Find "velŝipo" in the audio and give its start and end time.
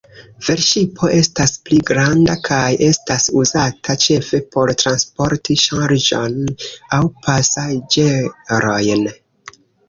0.45-1.07